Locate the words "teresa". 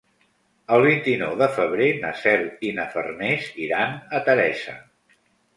4.31-4.79